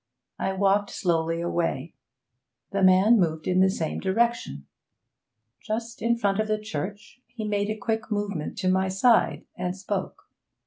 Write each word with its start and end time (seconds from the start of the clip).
I 0.39 0.53
walked 0.53 0.89
slowly 0.89 1.41
away; 1.41 1.93
the 2.71 2.81
man 2.81 3.19
moved 3.19 3.47
in 3.47 3.59
the 3.59 3.69
same 3.69 3.99
direction. 3.99 4.65
Just 5.61 6.01
in 6.01 6.17
front 6.17 6.39
of 6.39 6.47
the 6.47 6.57
church 6.57 7.21
he 7.27 7.47
made 7.47 7.69
a 7.69 7.77
quick 7.77 8.09
movement 8.09 8.57
to 8.57 8.67
my 8.71 8.87
side, 8.89 9.45
and 9.55 9.77
spoke. 9.77 10.27